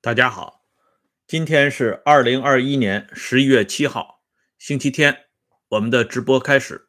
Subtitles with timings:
[0.00, 0.64] 大家好，
[1.26, 4.22] 今天是二零二一年十一月七号，
[4.56, 5.24] 星期天，
[5.70, 6.88] 我们的直播开始。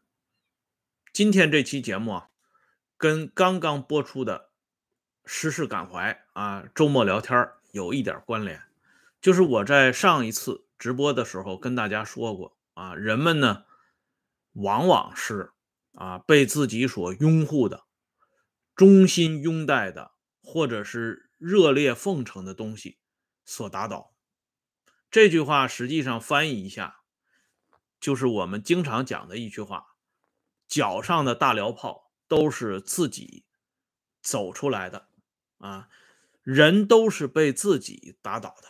[1.11, 2.29] 今天这期节目啊，
[2.97, 4.51] 跟刚刚播出的
[5.25, 8.61] 时事感怀啊，周末聊天有一点关联，
[9.19, 13.65] 就是我在上一次直播的时候跟大家说过啊，人们呢，
[14.53, 15.51] 往往是
[15.93, 17.85] 啊被自己所拥护的、
[18.75, 20.11] 衷心拥戴的，
[20.43, 22.97] 或者是热烈奉承的东西。
[23.49, 24.13] 所打倒，
[25.09, 27.01] 这句话实际上翻译一下，
[27.99, 29.95] 就是我们经常讲的一句话：
[30.67, 33.47] 脚上的大镣炮都是自己
[34.21, 35.09] 走出来的
[35.57, 35.89] 啊，
[36.43, 38.69] 人都是被自己打倒的。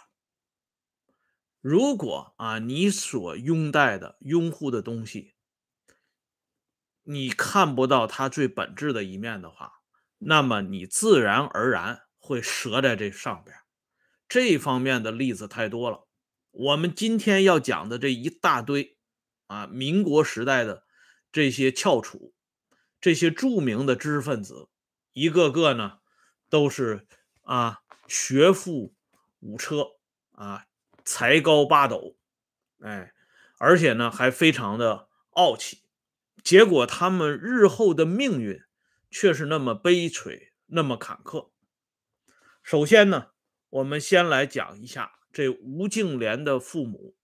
[1.60, 5.34] 如果啊，你所拥戴的、拥护的东西，
[7.04, 9.82] 你看不到它最本质的一面的话，
[10.20, 13.58] 那么你自然而然会折在这上边。
[14.30, 16.08] 这方面的例子太多了，
[16.52, 18.96] 我们今天要讲的这一大堆
[19.48, 20.84] 啊，民国时代的
[21.32, 22.32] 这些翘楚，
[23.02, 24.70] 这些著名的知识分子，
[25.14, 25.98] 一个个呢
[26.48, 27.08] 都是
[27.42, 28.94] 啊学富
[29.40, 29.88] 五车
[30.34, 30.68] 啊，
[31.04, 32.16] 才高八斗，
[32.82, 33.12] 哎，
[33.58, 35.82] 而且呢还非常的傲气，
[36.44, 38.62] 结果他们日后的命运
[39.10, 41.50] 却是那么悲催，那么坎坷。
[42.62, 43.32] 首先呢。
[43.70, 47.16] 我们先来讲一下这吴敬琏的父母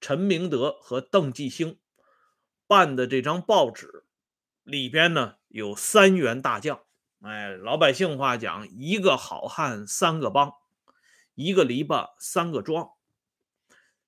[0.00, 1.78] 陈明德和邓继兴
[2.66, 4.04] 办的这张报纸
[4.62, 6.80] 里边呢有三员大将，
[7.20, 10.54] 哎，老百姓话讲，一个好汉三个帮，
[11.34, 12.92] 一个篱笆三个桩。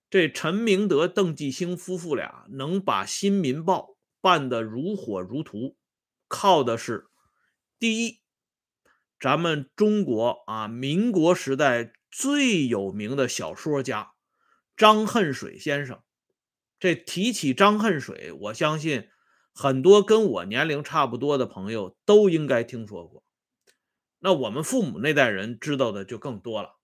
[0.09, 3.81] 这陈明德、邓继兴夫妇俩能把《新民报》
[4.23, 5.77] 办得如火如荼，
[6.27, 7.09] 靠的是
[7.79, 8.21] 第一。
[9.19, 14.13] 咱们中国啊，民国时代最有名的小说家
[14.77, 16.03] 张恨水先生。
[16.79, 19.09] 这提起张恨水，我相信
[19.55, 23.25] 很多跟我年龄差不多的朋友都应该听说过。
[24.19, 26.77] 那我们父母那代人知道的就更多了。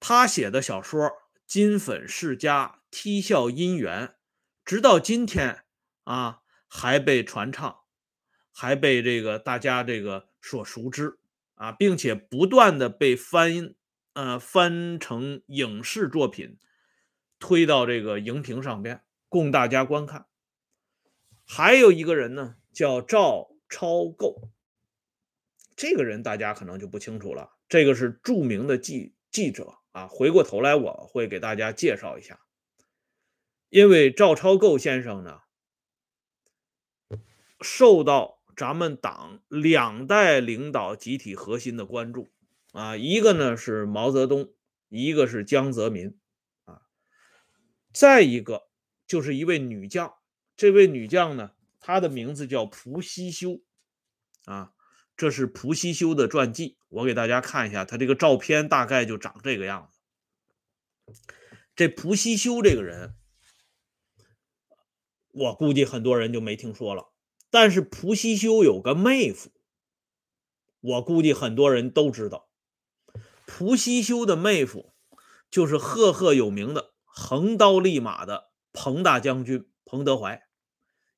[0.00, 1.00] 他写的小说
[1.46, 4.08] 《金粉世家》《啼笑姻缘》，
[4.64, 5.64] 直到今天
[6.02, 7.82] 啊，还被传唱，
[8.52, 10.28] 还被这个大家这个。
[10.46, 11.18] 所熟知
[11.54, 13.74] 啊，并且不断的被翻
[14.12, 16.58] 呃翻成影视作品，
[17.38, 20.26] 推到这个荧屏上边供大家观看。
[21.46, 24.50] 还有一个人呢，叫赵超构，
[25.74, 27.56] 这个人大家可能就不清楚了。
[27.66, 32.38] 这个是著名的记记者啊，回过头来我会给大家介绍一下。
[33.70, 35.40] 因为赵超构先生呢，
[37.62, 38.43] 受到。
[38.56, 42.32] 咱们党两代领导集体核心的关注
[42.72, 44.52] 啊，一个呢是毛泽东，
[44.88, 46.18] 一个是江泽民
[46.64, 46.82] 啊，
[47.92, 48.68] 再一个
[49.06, 50.14] 就是一位女将，
[50.56, 53.60] 这位女将呢，她的名字叫蒲西修
[54.44, 54.72] 啊，
[55.16, 60.00] 这是蒲西修的传记，我给大家看一下，她这个照片大概就长这个样子。
[61.76, 63.14] 这蒲西修这个人，
[65.32, 67.13] 我估计很多人就没听说了。
[67.54, 69.52] 但是蒲西修有个妹夫，
[70.80, 72.48] 我估计很多人都知道。
[73.46, 74.92] 蒲西修的妹夫
[75.52, 80.42] 就是赫赫有名的横刀立马的彭大将军彭德怀，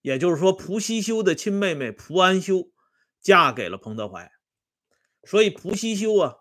[0.02, 2.70] 也就是说，蒲西修的亲妹妹蒲安修
[3.22, 4.30] 嫁给了彭德怀，
[5.24, 6.36] 所以蒲西修啊，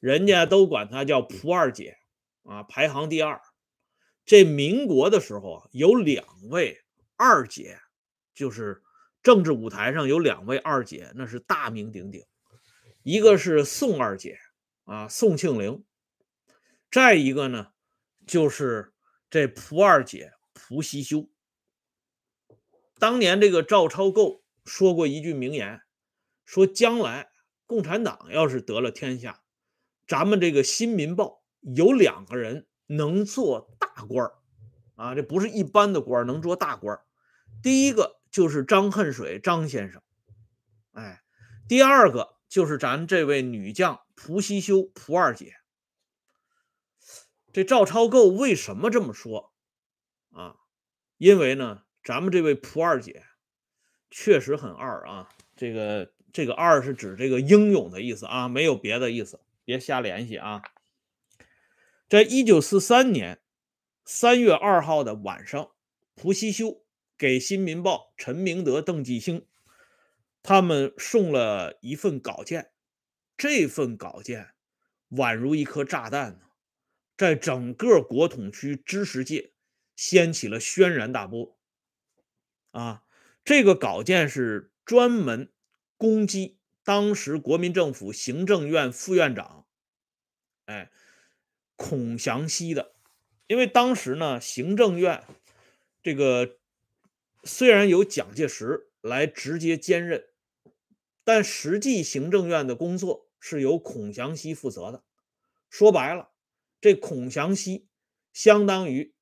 [0.00, 1.98] 人家都管她叫蒲二姐
[2.42, 3.40] 啊，排行第二。
[4.24, 6.80] 这民国的时候啊，有两位
[7.14, 7.78] 二姐，
[8.34, 8.82] 就是。
[9.26, 12.24] 政治舞台上有两位二姐，那是大名鼎鼎，
[13.02, 14.38] 一个是宋二姐
[14.84, 15.84] 啊，宋庆龄，
[16.92, 17.72] 再一个呢，
[18.24, 18.92] 就是
[19.28, 21.28] 这蒲二姐蒲西修。
[23.00, 25.80] 当年这个赵超构说过一句名言，
[26.44, 27.28] 说将来
[27.66, 29.42] 共产党要是得了天下，
[30.06, 31.42] 咱们这个《新民报》
[31.76, 34.30] 有两个人能做大官
[34.94, 36.96] 啊，这不是一般的官能做大官
[37.60, 38.14] 第一个。
[38.36, 40.02] 就是张恨水张先生，
[40.92, 41.22] 哎，
[41.66, 45.54] 第二个就是咱这位女将蒲西修蒲二姐。
[47.50, 49.54] 这赵超构为什么这么说
[50.32, 50.56] 啊？
[51.16, 53.24] 因为呢，咱们这位蒲二姐
[54.10, 55.30] 确实很二啊。
[55.56, 60.60] 这个这个二是指这个英勇的意思啊，没有别的意思，别瞎联系啊。
[62.06, 63.40] 在一九四三年
[64.04, 65.70] 三月二号的晚上，
[66.14, 66.82] 蒲西修。
[67.18, 69.46] 给《新民报》陈明德、邓继兴
[70.42, 72.70] 他们送了一份稿件，
[73.36, 74.50] 这份稿件
[75.10, 76.46] 宛如一颗炸弹呢，
[77.16, 79.52] 在整个国统区知识界
[79.94, 81.58] 掀起了轩然大波。
[82.70, 83.04] 啊，
[83.44, 85.50] 这个稿件是专门
[85.96, 89.66] 攻击当时国民政府行政院副院长，
[90.66, 90.90] 哎，
[91.74, 92.94] 孔祥熙的。
[93.46, 95.24] 因为当时呢，行政院
[96.02, 96.58] 这个
[97.46, 100.26] 虽然由蒋介石来直接兼任，
[101.22, 105.04] 但实际行政院的工作是由孔祥熙负责的。
[105.70, 106.32] 说白了，
[106.80, 107.88] 这孔祥熙
[108.32, 109.14] 相当于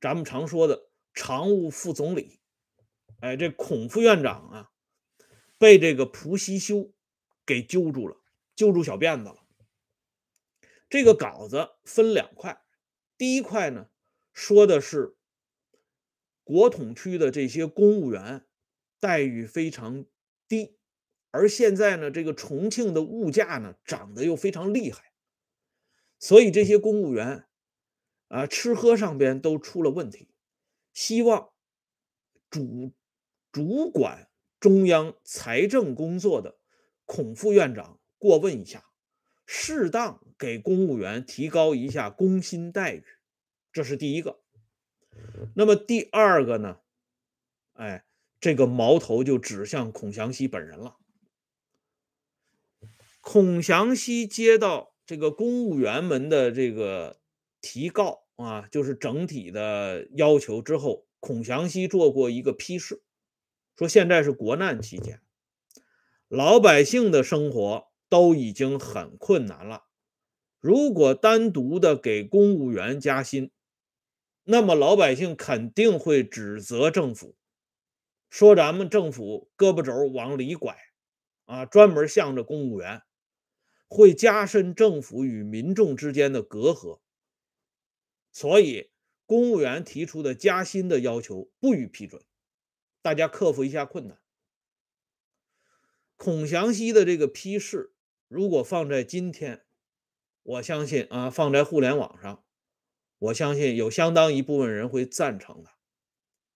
[0.00, 2.40] 咱们常说的常务副总理。
[3.20, 4.70] 哎，这孔副院长啊，
[5.58, 6.92] 被这个蒲锡修
[7.44, 8.16] 给揪住了，
[8.54, 9.36] 揪住小辫子了。
[10.88, 12.62] 这个稿子分两块。
[13.16, 13.88] 第一块呢，
[14.32, 15.16] 说的是
[16.44, 18.44] 国统区的这些公务员
[18.98, 20.04] 待遇非常
[20.48, 20.76] 低，
[21.30, 25.12] 而现在呢，这个重庆的物价呢涨得又非常厉害，
[26.18, 27.46] 所以这些公务员
[28.28, 30.28] 啊吃喝上边都出了问题，
[30.92, 31.50] 希望
[32.50, 32.92] 主
[33.50, 34.28] 主管
[34.60, 36.58] 中央财政工作的
[37.04, 38.86] 孔副院长过问一下。
[39.44, 43.04] 适当给公务员提高一下工薪待遇，
[43.72, 44.41] 这是第一个。
[45.54, 46.78] 那么第二个呢？
[47.74, 48.04] 哎，
[48.40, 50.96] 这个矛头就指向孔祥熙本人了。
[53.20, 57.20] 孔祥熙接到这个公务员们的这个
[57.60, 63.02] 提告啊，就是整体的要求之后，孔祥熙做过一个批示，
[63.76, 65.20] 说现在是国难期间，
[66.28, 67.90] 老百姓的生活。
[68.12, 69.84] 都已经很困难了，
[70.60, 73.50] 如果单独的给公务员加薪，
[74.44, 77.36] 那么老百姓肯定会指责政府，
[78.28, 80.76] 说咱们政府胳膊肘往里拐，
[81.44, 83.02] 啊，专门向着公务员，
[83.88, 87.00] 会加深政府与民众之间的隔阂。
[88.32, 88.90] 所以，
[89.26, 92.22] 公务员提出的加薪的要求不予批准，
[93.00, 94.18] 大家克服一下困难。
[96.16, 97.90] 孔祥熙的这个批示。
[98.28, 99.62] 如果放在今天，
[100.42, 102.42] 我相信啊，放在互联网上，
[103.22, 105.70] 我相信有相当一部分人会赞成的，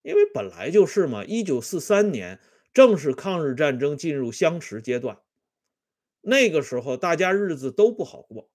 [0.03, 1.25] 因为本来就是嘛。
[1.25, 2.41] 一九四三年
[2.73, 5.21] 正是抗日战争进入相持阶段，
[6.23, 8.51] 那个时候大家日子都不好过，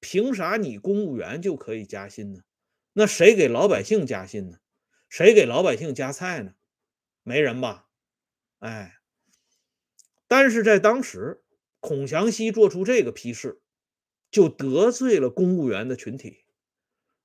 [0.00, 2.40] 凭啥你公务员就可以加薪呢？
[2.92, 4.58] 那谁给老百姓加薪呢？
[5.08, 6.52] 谁给老百姓加菜呢？
[7.22, 7.86] 没人吧？
[8.58, 8.98] 哎，
[10.28, 11.42] 但是在当时。
[11.78, 13.60] 孔祥熙做出这个批示，
[14.28, 16.38] 就得罪了公务员的群体，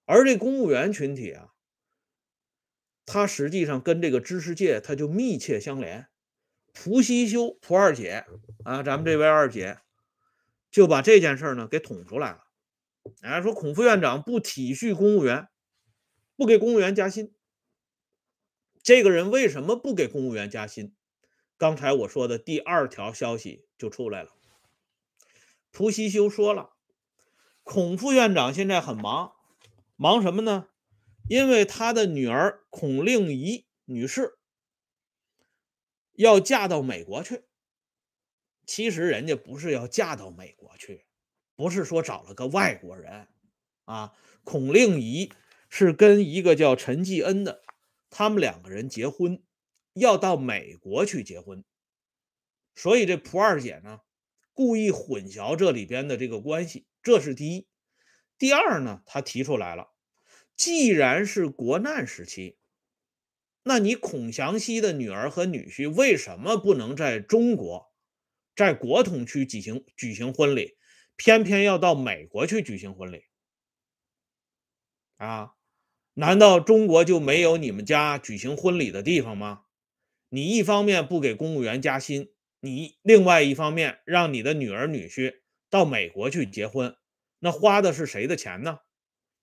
[0.05, 1.53] 而这公务员群体啊，
[3.05, 6.07] 他实际上跟这个知识界他就密切相连。
[6.73, 8.25] 蒲西修，蒲二姐
[8.63, 9.79] 啊，咱们这位二姐
[10.69, 12.45] 就把这件事呢给捅出来了。
[13.21, 15.49] 哎，说孔副院长不体恤公务员，
[16.37, 17.33] 不给公务员加薪。
[18.81, 20.95] 这个人为什么不给公务员加薪？
[21.57, 24.31] 刚才我说的第二条消息就出来了。
[25.71, 26.71] 蒲西修说了，
[27.63, 29.33] 孔副院长现在很忙，
[30.01, 30.67] 忙什么呢？
[31.29, 34.39] 因为他的女儿孔令仪女士
[36.13, 37.43] 要嫁到美国去。
[38.65, 41.05] 其实人家不是要嫁到美国去，
[41.55, 43.27] 不是说找了个外国人
[43.85, 44.17] 啊。
[44.43, 45.31] 孔令仪
[45.69, 47.61] 是跟一个叫陈继恩的，
[48.09, 49.43] 他们两个人结婚，
[49.93, 51.63] 要到美国去结婚。
[52.73, 53.99] 所以这蒲二姐呢？
[54.53, 57.67] 故意混淆这里边的这个关系，这是第一。
[58.39, 59.90] 第二呢，她提出来了，
[60.61, 62.59] 既然是国难时期，
[63.63, 67.91] 那你孔祥熙的女儿和女婿为什么不能在中国，
[68.55, 70.77] 在国统区举行举行婚礼，
[71.15, 73.23] 偏偏要到美国去举行婚礼？
[75.17, 75.53] 啊，
[76.13, 79.63] 难道中国就没有你们家举行婚礼的地方吗？
[80.29, 82.31] 你一方面不给公务员加薪。
[82.59, 85.39] 你另外一方面让你的女儿女婿
[85.71, 86.95] 到美国去结婚，
[87.39, 88.81] 那花的是谁的钱呢？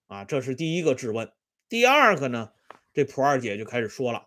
[0.08, 1.32] 啊，这是第一个质问。
[1.68, 2.50] 第二个呢，
[2.92, 4.26] 这蒲二姐就开始说了，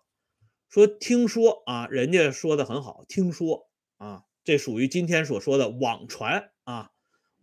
[0.69, 6.91] 说听说啊，人家说的很好，听说啊，这属于今天所说的网传啊，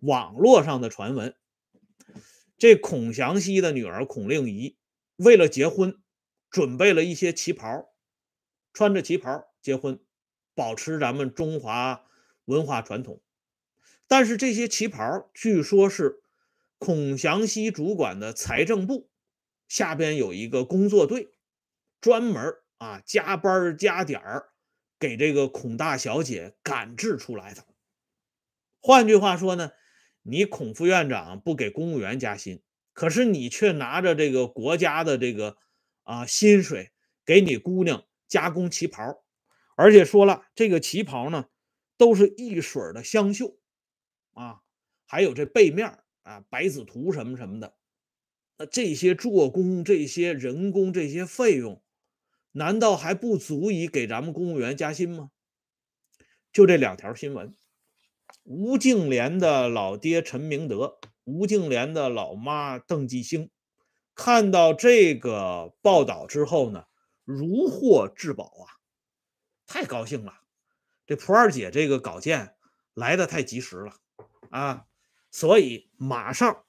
[0.01, 1.35] 网络上的传闻。
[2.57, 4.79] 这孔祥熙的女儿孔令仪
[5.17, 6.01] 为了结婚，
[6.51, 7.93] 准备了一些旗袍，
[8.73, 10.01] 穿着旗袍结婚。
[10.55, 12.05] 保持咱们中华
[12.45, 13.23] 文化传统，
[14.09, 16.21] 但是这些旗袍据说是
[16.79, 19.11] 孔祥熙主管的财政部
[19.67, 21.29] 下边有一个工作队，
[22.01, 24.51] 专门啊加班加点儿
[24.99, 27.67] 给这个孔大小姐赶制出来的。
[28.81, 29.73] 换句话说呢，
[30.23, 35.57] 你孔副院长不给公务员加薪，可是你却拿着这个国家的这个
[36.05, 36.93] 啊薪水
[37.27, 39.25] 给你姑娘加工旗袍，
[39.75, 41.49] 而且说了这个旗袍呢
[41.97, 43.59] 都是一水的香绣
[44.33, 44.61] 啊，
[45.07, 47.75] 还有这背面啊百子图什么什么的，
[48.59, 51.83] 那这些做工、这些人工、这些费用，
[52.53, 55.31] 难道还不足以给咱们公务员加薪吗？
[56.53, 57.57] 就这两条新闻。
[58.43, 63.51] 吴敬琏的老爹陈明德，吴敬琏的老妈邓继兴，
[64.15, 66.85] 看到这个报道之后呢，
[67.25, 68.69] 如获至宝啊，
[69.67, 70.35] 太高兴了。
[71.07, 72.55] 这蒲二姐这个稿件
[72.93, 73.95] 来的太及时了
[74.51, 74.85] 啊，
[75.31, 76.65] 所以马上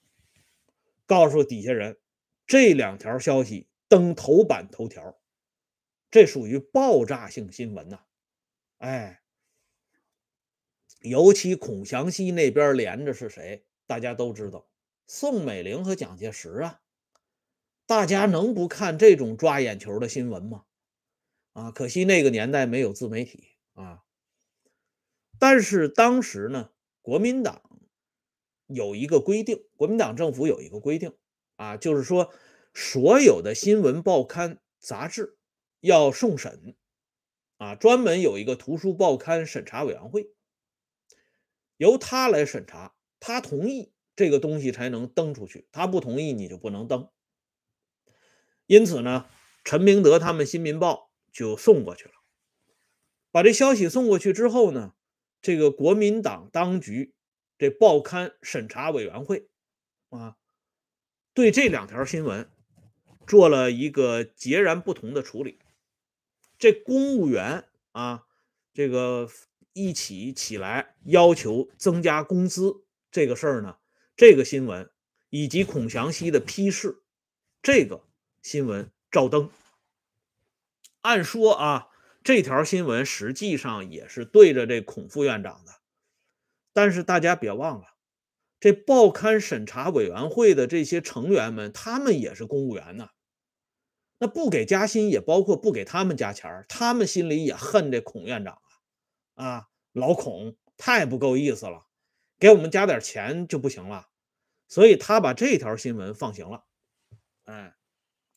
[1.06, 2.00] 告诉底下人，
[2.46, 5.20] 这两条消息登头版头条，
[6.12, 8.00] 这属于爆炸性新闻呐，
[8.78, 9.22] 哎。
[11.02, 14.68] 尤其孔祥熙那边连着是谁，大家都知道，
[15.08, 16.82] 宋美龄和蒋介石啊。
[17.86, 20.66] 大家能不看这种抓眼球的新闻吗？
[21.54, 24.04] 啊，可惜那个年代没有自媒体啊。
[25.40, 27.62] 但是当时呢，国民党
[28.70, 31.14] 有一个规定，国民党政府有一个规定
[31.58, 32.32] 啊，就是说
[32.74, 35.38] 所有的新闻报刊杂志
[35.80, 36.76] 要送审
[37.58, 40.32] 啊，专门有一个图书报刊审查委员会。
[41.78, 47.10] 由他来审查，他同意这个东西才能登出去，他不同意你就不能登。
[48.68, 49.26] 因此呢，
[49.64, 52.12] 陈明德他们《新民报》就送过去了。
[53.32, 54.94] 把这消息送过去之后呢，
[55.42, 57.14] 这个国民党当局
[57.60, 59.48] 这报刊审查委员会
[60.10, 60.36] 啊，
[61.36, 62.50] 对这两条新闻
[63.28, 65.60] 做了一个截然不同的处理。
[66.58, 68.26] 这公务员啊，
[68.74, 69.30] 这个。
[69.74, 73.78] 一起起来要求增加工资这个事儿呢，
[74.18, 74.90] 这个新闻
[75.30, 77.04] 以及孔祥熙的批示，
[77.62, 78.04] 这个
[78.42, 79.50] 新闻照登。
[81.02, 81.88] 按说啊，
[82.24, 85.79] 这条新闻实际上也是对着这孔副院长的，
[86.82, 87.88] 但是大家别忘了，
[88.58, 93.10] 这报刊审查委员会的这些成员们，他们也是公务员呢，
[94.20, 98.62] 那不给加薪也包括不给他们加钱他们心里也恨这孔院长
[99.34, 99.46] 啊。
[99.46, 101.88] 啊，老孔太不够意思了，
[102.40, 104.08] 给我们加点钱就不行了，
[104.70, 106.64] 所以他把这条新闻放行了。
[107.44, 107.76] 哎，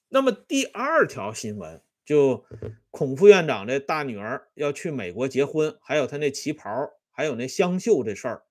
[0.08, 2.44] 那么第二条新闻，就
[2.90, 6.68] 孔副院长这大女儿要去美国结婚，还有他那旗袍，
[7.12, 8.42] 还有那湘绣这事儿，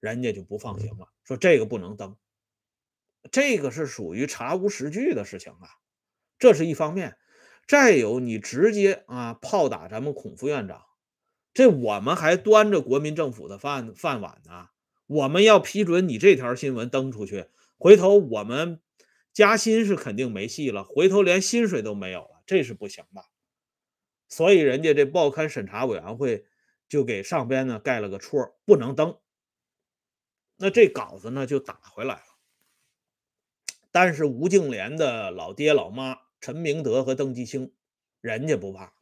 [0.00, 2.16] 人家就不放行了，说这个不能登，
[3.30, 5.68] 这个是属于查无实据的事情啊，
[6.38, 7.16] 这是一方面。
[7.68, 10.82] 再有，你直接啊炮打咱们孔副院长。
[11.54, 14.68] 这我们还端着国民政府的饭饭碗呢，
[15.06, 17.46] 我们要批准你这条新闻登出去，
[17.78, 18.80] 回头我们
[19.32, 23.22] 加薪是肯定没戏了，回头连薪水都没有了，这是不行的。
[24.28, 26.46] 所以人家这报刊审查委员会
[26.92, 29.18] 就给上边呢盖了个戳，不能登。
[30.56, 32.24] 那这稿子呢就打回来了。
[33.90, 37.72] 但是吴敬琏的老爹老妈陈明德和邓继清，
[38.20, 38.92] 人家不怕，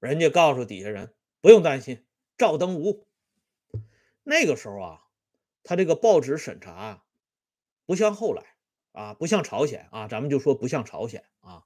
[0.00, 1.14] 人家告诉底下人。
[1.40, 2.04] 不用担心，
[2.36, 3.06] 照登无。
[4.24, 5.02] 那个时候啊，
[5.62, 7.04] 他这个报纸审查啊，
[7.84, 8.56] 不像后来
[8.90, 11.64] 啊，不像朝鲜啊，咱们就说不像朝鲜啊。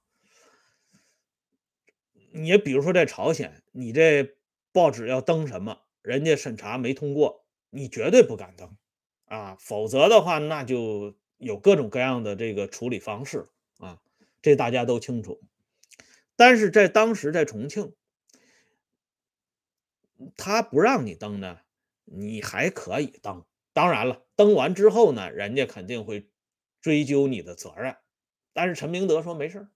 [2.31, 4.37] 你比如说在朝鲜，你这
[4.71, 8.77] 报纸要登什么，人家审查没通过，你绝对不敢登
[9.25, 13.49] 啊，否则的话，那就有各种各样的这个处理方式
[13.79, 13.99] 啊，
[14.41, 15.41] 这大家都清楚。
[16.35, 17.93] 但是在当时，在重庆。
[20.37, 21.61] 他不让你登呢，
[22.05, 23.43] 你还可以登。
[23.73, 26.29] 当然了，登完之后呢，人家肯定会
[26.79, 27.95] 追究你的责任。
[28.53, 29.67] 但是陈明德说没事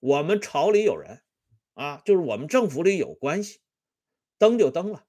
[0.00, 1.22] 我们朝里有人
[1.74, 3.60] 啊，就是我们政府里有关系，
[4.38, 5.04] 登就登了。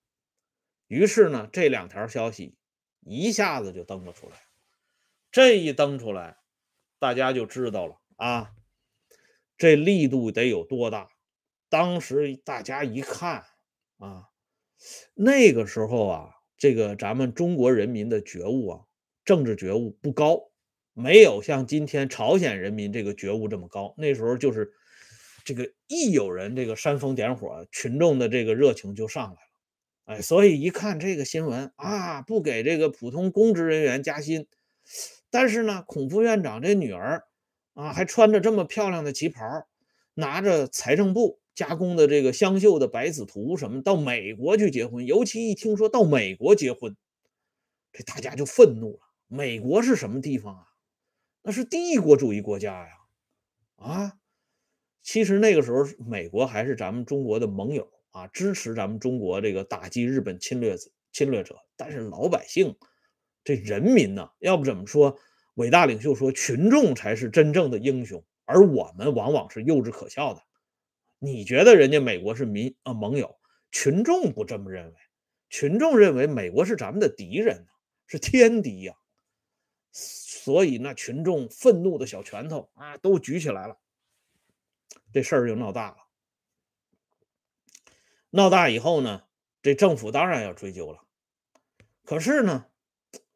[0.87, 2.55] 于是呢，这两条消息
[3.01, 4.35] 一下子就登了出来。
[5.31, 6.37] 这一登出来，
[6.99, 8.53] 大家就知道了啊，
[9.57, 11.09] 这力度得有多大。
[11.69, 13.45] 当时大家一看
[13.97, 14.29] 啊。
[15.15, 18.85] 那个时候啊，这个咱们中国人民的觉悟啊，
[19.25, 20.51] 政治觉悟不高，
[20.93, 23.95] 没有像今天朝鲜人民这个觉悟这么高。
[23.97, 24.71] 那时候就是
[25.47, 30.17] 这个一有人这个煽风点火，群众的这个热情就上来了。
[30.17, 34.45] 哎，所以一看这个新闻啊，不给这个普通公职人员加薪，
[35.29, 37.23] 但是呢，孔副院长这女儿
[37.75, 39.41] 啊，还穿着这么漂亮的旗袍，
[40.15, 41.39] 拿着财政部。
[41.55, 46.95] 加工的这个湘绣的百子图什么，到美国去结婚，尤其一听说到美国结婚，
[47.91, 48.99] 这大家就愤怒了。
[49.27, 50.67] 美国是什么地方啊？
[51.41, 52.89] 那是帝国主义国家呀！
[53.77, 54.13] 啊，
[55.07, 61.55] 其实那个时候美国还是咱们中国的盟友啊，支持咱们中国这个打击日本侵略者侵略者。
[61.77, 62.75] 但是老百姓，
[63.45, 65.17] 这人民呢，要不怎么说
[65.53, 70.41] 伟大领袖说群众才是真正的英雄，而我们往往是幼稚可笑的。
[71.19, 73.37] 你觉得人家美国是民呃盟友，
[73.71, 74.93] 群众不这么认为，
[75.49, 77.67] 群众认为美国是咱们的敌人呢，
[78.07, 78.93] 是天敌呀。
[79.93, 83.77] 所以那群众愤怒的小拳头啊都举起来了，
[85.13, 85.97] 这事儿就闹大了。
[88.29, 89.23] 闹大以后呢，
[89.61, 90.99] 这政府当然要追究了。
[92.03, 92.65] 可是呢，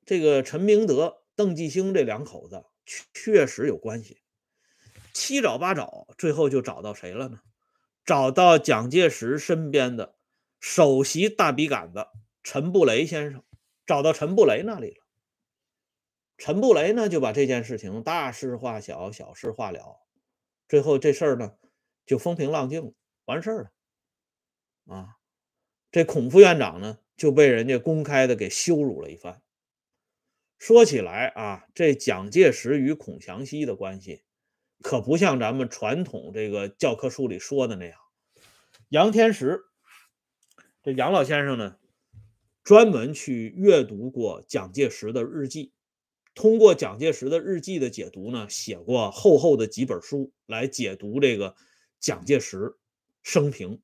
[0.05, 2.65] 这个陈明德、邓继兴这两口子
[3.13, 4.21] 确实有关系，
[5.13, 7.41] 七找八找，最后就找到谁了呢？
[8.03, 10.15] 找到蒋介石身边的
[10.59, 12.07] 首席大笔杆子
[12.43, 13.43] 陈布雷先生，
[13.85, 15.05] 找到陈布雷那里了。
[16.37, 19.99] 陈布雷呢，就把这件事情大事化小，小事化了，
[20.71, 21.57] 最后这事儿呢
[22.05, 23.71] 就风平浪静，完事儿了。
[24.85, 25.17] 啊，
[25.91, 29.41] 这孔副院长呢就被人家公开的给羞辱了一番。
[30.57, 34.23] 说起来啊，这蒋介石与孔祥熙的关系。
[34.81, 37.99] 可不像咱们传统这个教科书里说的那样，
[38.87, 39.65] 杨天石
[40.81, 41.79] 这杨老先生呢，
[42.63, 45.73] 专门去阅读过蒋介石的日记，
[46.41, 51.55] 通过蒋介石的日记的解读呢，写过厚厚的几本书来解读这个
[51.99, 52.73] 蒋介石
[53.21, 53.79] 生平。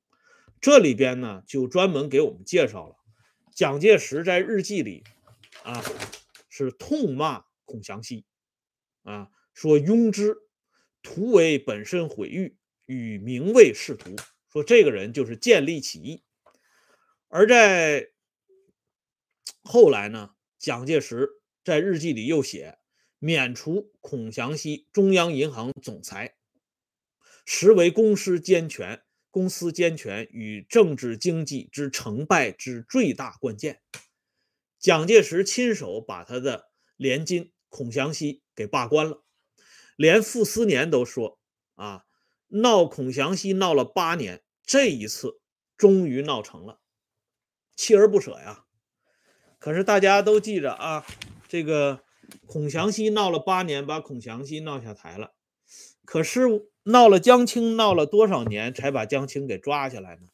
[0.59, 2.95] 这里边呢，就专门给我们介绍了
[3.53, 5.03] 蒋介石在日记里
[5.61, 5.83] 啊，
[6.49, 8.25] 是痛骂孔祥熙
[9.03, 10.35] 啊，说庸之。
[11.03, 14.15] 图为本身毁誉，与名位仕途。
[14.51, 16.23] 说这个人就是建立起义。
[17.27, 18.09] 而在
[19.61, 21.29] 后来呢，蒋介石
[21.67, 22.77] 在日记里又写
[23.19, 26.37] 免除孔祥熙中央银行总裁，
[27.45, 33.81] 实为公司兼权、公司兼权与政治经济之成败之最大关键。
[34.79, 39.25] 蒋介石亲手把他的连金孔祥熙给罢官了。
[39.97, 41.37] 连傅斯年都说
[41.75, 42.05] ：“啊，
[42.47, 45.41] 闹孔祥熙闹了八年，这一次
[45.75, 46.79] 终于闹成了，
[47.75, 48.63] 锲而不舍呀。”
[49.59, 51.05] 可是大家都记着啊，
[51.47, 52.03] 这个
[52.45, 55.33] 孔祥熙闹了八年，把孔祥熙闹下台了。
[56.05, 56.41] 可是
[56.83, 60.27] 闹了江青，闹了多少年才把江青给抓下来呢？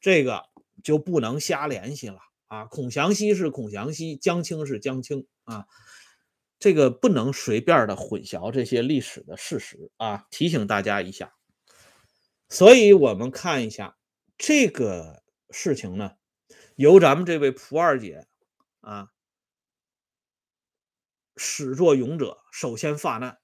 [0.00, 0.44] 这个
[0.82, 2.66] 就不能瞎联系了啊！
[2.66, 5.66] 孔祥熙是孔祥熙，江青是江青啊。
[6.58, 10.26] 这个不能随便的混淆这些历史的事实啊！
[10.30, 11.34] 提醒大家一下。
[12.50, 13.96] 所以，我们看一下
[14.36, 16.12] 这个事情呢，
[16.76, 18.26] 由咱们这位蒲二姐
[18.80, 19.08] 啊，
[21.36, 23.38] 始作俑者，首先发难。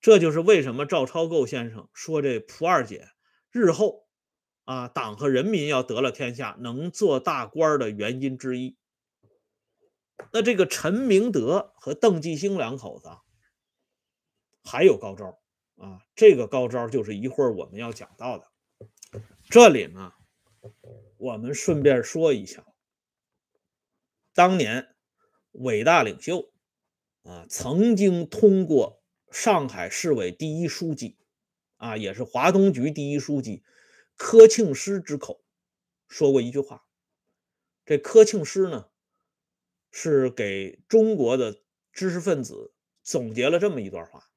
[0.00, 3.08] 这就是为什么赵超构先生说这蒲二姐
[3.50, 4.06] 日后
[4.64, 8.76] 啊，党和人民要得了天下，能做大官的原因之一。
[10.32, 13.08] 那这个陈明德和邓继兴两口子
[14.64, 15.40] 还有高招
[15.76, 16.02] 啊！
[16.14, 19.20] 这个高招就是一会儿我们要讲到的。
[19.48, 20.12] 这里呢，
[21.16, 22.66] 我们顺便说一下，
[24.34, 24.94] 当年
[25.52, 26.52] 伟大领袖
[27.28, 31.18] 啊，曾经通过上海市委第一书记
[31.76, 33.62] 啊，也是华东局第一书记
[34.16, 35.44] 柯庆施之口
[36.08, 36.86] 说过一句话。
[37.84, 38.88] 这柯庆施呢？
[39.90, 41.62] 是给中国的
[41.92, 44.30] 知识分子总结了这么一段话。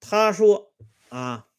[0.00, 0.74] 他说
[1.08, 1.50] ：“啊，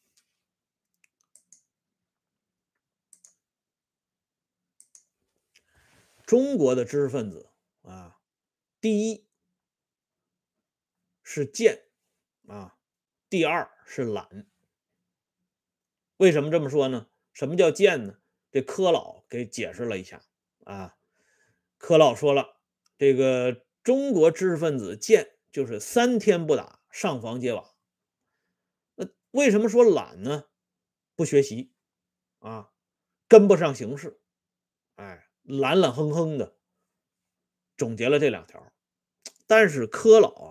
[6.24, 7.50] 中国的知识分子
[7.82, 8.18] 啊，
[8.80, 9.26] 第一
[11.32, 11.84] 是贱
[12.48, 12.76] 啊，
[13.28, 14.48] 第二是懒。
[16.16, 17.06] 为什么这么说呢？
[17.32, 18.18] 什么叫贱呢？
[18.50, 20.24] 这柯老给解释了一下
[20.64, 20.96] 啊。
[21.78, 22.56] 柯老说了。”
[22.98, 27.76] 这个中国知识分子贱，就是三天不打上房揭瓦。
[28.96, 30.46] 那为什么说懒呢？
[31.14, 31.72] 不学习
[32.40, 32.72] 啊，
[33.28, 34.20] 跟不上形势，
[34.96, 36.56] 哎，懒懒哼哼的。
[37.76, 38.72] 总结了这两条。
[39.46, 40.49] 但是柯老，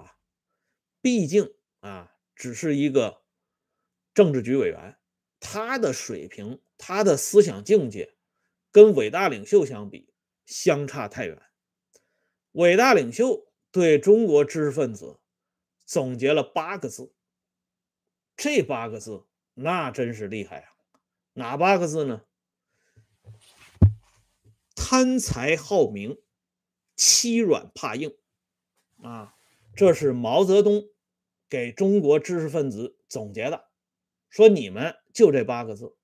[1.01, 3.23] 毕竟啊，只是一个
[4.13, 4.97] 政治局委员，
[5.39, 8.15] 他的水平、他的思想境界，
[8.71, 10.13] 跟伟大领袖相比，
[10.45, 11.41] 相差太远。
[12.51, 15.19] 伟大领袖对中国知识分子
[15.85, 17.13] 总结了八个字，
[18.35, 20.69] 这八个字那真是厉害啊！
[21.33, 22.25] 哪八个字呢？
[24.75, 26.17] 贪财好名，
[26.95, 28.17] 欺软怕硬，
[29.03, 29.37] 啊，
[29.79, 30.89] 这是毛泽东
[31.47, 33.69] 给中国知识分子总结的，
[34.29, 35.95] 说你们就这八个字：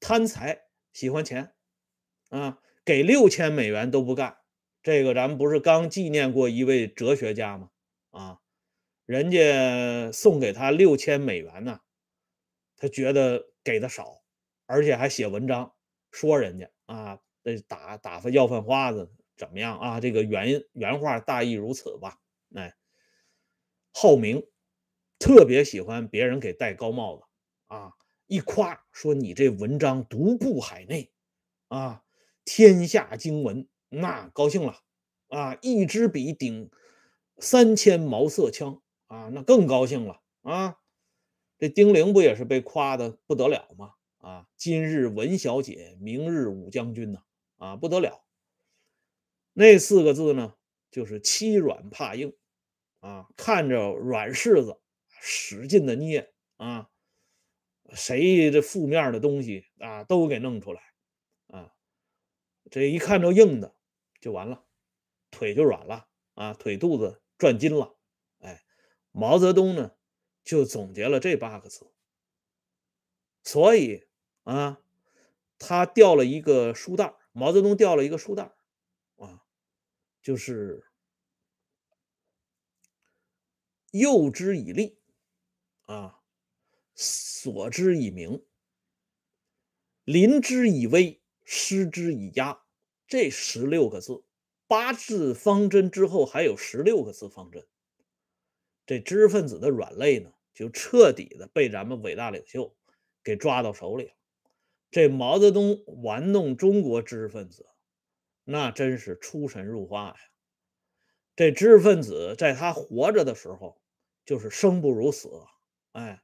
[0.00, 1.54] 贪财、喜欢钱，
[2.28, 4.36] 啊，给六千美元都不干。
[4.82, 7.70] 这个咱们不是刚纪念过一位哲学家吗？
[8.10, 8.40] 啊，
[9.06, 11.80] 人家送给他六千美元呢，
[12.76, 14.22] 他觉得给的少，
[14.66, 15.74] 而且还写文章
[16.10, 19.10] 说人家啊，那打打发要饭花子。
[19.38, 20.00] 怎么样啊？
[20.00, 22.20] 这个原原话大意如此吧。
[22.56, 22.74] 哎，
[23.92, 24.46] 好名，
[25.18, 27.22] 特别喜欢别人给戴高帽子
[27.66, 27.92] 啊！
[28.26, 31.12] 一夸说你这文章独步海内
[31.68, 32.02] 啊，
[32.44, 34.80] 天下经闻，那高兴了
[35.28, 35.56] 啊！
[35.60, 36.70] 一支笔顶
[37.38, 40.78] 三千毛瑟枪啊，那更高兴了啊！
[41.58, 43.92] 这丁玲不也是被夸的不得了吗？
[44.18, 47.22] 啊，今日文小姐，明日武将军呐！
[47.58, 48.24] 啊，不得了。
[49.52, 50.54] 那四个字呢，
[50.90, 52.34] 就是欺软怕硬
[53.00, 53.28] 啊！
[53.36, 54.80] 看着软柿子，
[55.20, 56.90] 使劲的捏啊！
[57.94, 60.82] 谁这负面的东西啊，都给弄出来
[61.46, 61.74] 啊！
[62.70, 63.76] 这一看着硬的，
[64.20, 64.64] 就完了，
[65.30, 67.96] 腿就软了啊，腿肚子转筋了。
[68.40, 68.64] 哎，
[69.12, 69.92] 毛泽东呢，
[70.42, 71.92] 就总结了这八个字，
[73.44, 74.06] 所以
[74.42, 74.80] 啊，
[75.58, 78.52] 他掉了一个书袋毛泽东掉了一个书袋
[79.16, 79.42] 啊
[80.20, 80.84] 就是
[83.98, 84.98] 诱之以利，
[85.84, 86.20] 啊，
[86.94, 88.44] 索之以名，
[90.04, 92.62] 临之以威，施之以压。
[93.06, 94.24] 这十六个字，
[94.66, 97.66] 八字方针之后还有十六个字方针。
[98.84, 102.74] 这知识分子的软肋呢，就彻底的被咱们伟大领袖
[103.22, 104.12] 给抓到手里了。
[104.90, 107.66] 这毛泽东玩弄中国知识分子。
[108.48, 110.16] 那真是出神入化呀！
[111.34, 113.82] 这知识分子在他活着的时候
[114.26, 115.30] 就是生不如死，
[115.92, 116.22] 哎，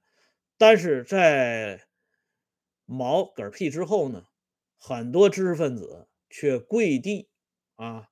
[0.58, 1.88] 但是在
[2.84, 4.26] 毛嗝屁之后呢，
[4.76, 7.30] 很多知识分子却跪地
[7.76, 8.10] 啊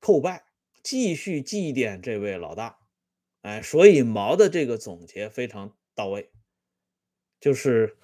[0.00, 0.46] 叩拜，
[0.84, 2.78] 继续祭奠这位老大，
[3.40, 6.30] 哎，所以毛的这个总结非常到位，
[7.40, 7.98] 就是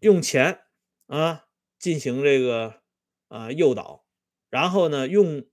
[0.00, 0.60] 用钱
[1.06, 1.46] 啊
[1.78, 2.82] 进行这个。
[3.30, 4.06] 啊，诱导，
[4.48, 5.46] 然后呢，用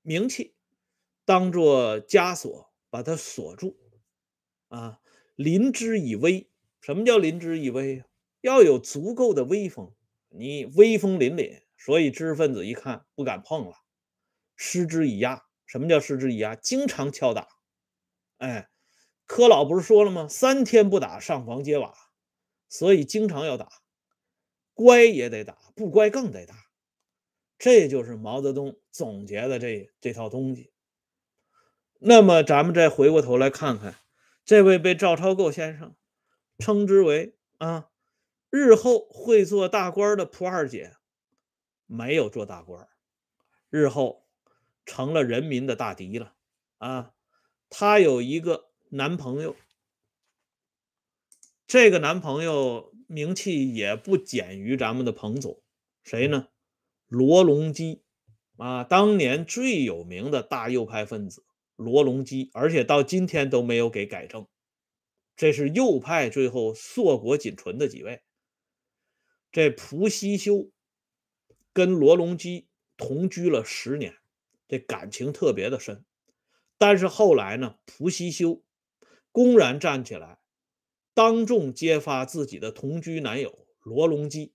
[0.00, 0.56] 名气
[1.26, 2.67] 当做枷锁，
[2.98, 3.78] 把它锁住。
[4.66, 5.00] 啊，
[5.36, 8.06] 临之以威，什么叫临之以威啊
[8.40, 9.94] 要有足够的威风，
[10.30, 13.76] 你威风凛凛，所以知识分子一看不敢碰了。
[14.56, 16.56] 施之以压，什么叫施之以压？
[16.56, 17.46] 经常敲打。
[18.38, 18.68] 哎，
[19.26, 20.26] 柯老不是说了吗？
[20.26, 21.94] 三天不打，上房揭瓦。
[22.68, 23.68] 所以经常要打，
[24.74, 26.56] 乖也得打，不乖更得打。
[27.58, 30.72] 这就是毛泽东总结的这这套东西。
[31.98, 33.96] 那么，咱们再回过头来看看，
[34.44, 35.94] 这位被赵超构先生
[36.58, 37.90] 称之为啊
[38.50, 40.96] 日后会做大官的普二姐，
[41.86, 42.88] 没有做大官，
[43.68, 44.26] 日后
[44.86, 46.34] 成了人民的大敌了
[46.78, 47.12] 啊！
[47.68, 49.54] 她有一个男朋友，
[51.66, 55.60] 这个男朋友名气也不减于咱们的彭总，
[56.02, 56.48] 谁呢？
[57.08, 58.02] 罗隆基
[58.56, 61.44] 啊，当年最有名的大右派分子
[61.78, 64.48] 罗隆基，而且到今天都没有给改正。
[65.36, 68.24] 这是右派最后硕果仅存的几位。
[69.52, 70.72] 这蒲西修
[71.72, 74.16] 跟罗隆基同居了十年，
[74.66, 76.04] 这感情特别的深。
[76.76, 78.64] 但是后来呢，蒲西修
[79.30, 80.40] 公然站起来，
[81.14, 84.52] 当众揭发自己的同居男友罗隆基。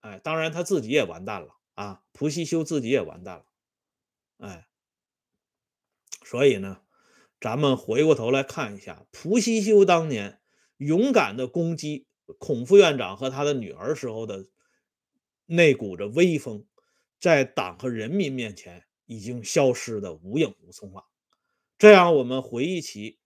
[0.00, 2.02] 哎，当然他自己也完蛋了啊！
[2.12, 3.44] 蒲西修自己也完蛋了，
[4.38, 4.66] 哎，
[6.24, 6.80] 所以呢，
[7.40, 10.40] 咱们回过头来看一下，蒲西修当年
[10.76, 12.06] 勇敢的攻击
[12.38, 14.46] 孔副院长和他的女儿时候的
[15.46, 16.64] 那股子威风，
[17.18, 21.04] 在党和人民面前已经消失的无影无踪了。
[21.78, 23.18] 这样，我们回忆起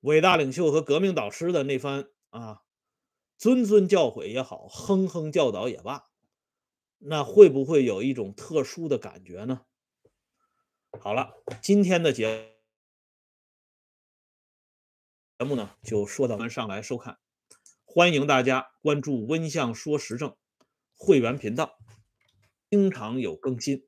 [0.00, 2.62] 伟大领袖和革命导师的那番啊。
[3.40, 6.06] 谆谆教诲也好，哼哼教导也罢，
[6.98, 9.60] 那会不会有一种特殊的感觉呢？
[11.00, 11.32] 好了，
[11.62, 12.56] 今天的节
[15.38, 17.18] 节目呢，就说到们上来收看，
[17.84, 20.36] 欢迎大家关注“温相说时政”
[20.98, 21.78] 会员频道，
[22.68, 23.86] 经常有更新。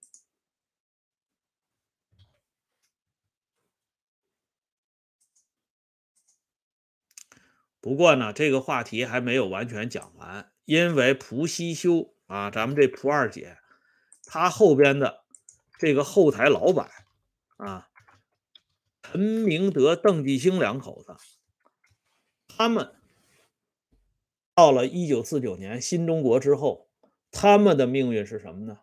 [7.80, 13.58] 不过呢，这个话题还没有完全讲完，因为蒲西修啊，咱们这蒲二姐，
[14.24, 15.24] 她后边的
[15.78, 16.88] 这个后台老板
[17.60, 17.90] 啊，
[19.02, 21.14] 陈明德、邓继兴两口子，
[22.48, 22.94] 他们
[24.54, 26.88] 到了一九四九年新中国之后，
[27.30, 28.80] 他们的命运是什么呢？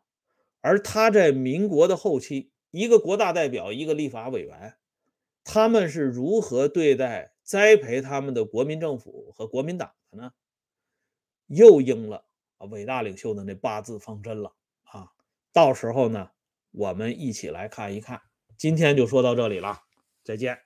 [0.61, 4.77] 而他在民国的后期，一个国大代表，一个立法委员，
[5.43, 10.33] 他们是如何对待栽培他们的国民政府和国民党的呢？
[11.47, 12.25] 又应了
[12.69, 15.13] 伟大领袖的那八字方针了啊！
[15.51, 16.29] 到时候呢，
[16.71, 18.21] 我们一起来看一看。
[18.57, 19.83] 今天就说到这里了，
[20.23, 20.57] 再见。